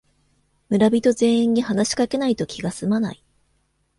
[0.69, 3.23] 村人全員に話しかけないと気がすまない